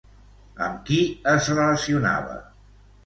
Amb 0.67 0.79
qui 0.87 0.97
es 1.33 1.51
relacionava? 1.53 2.39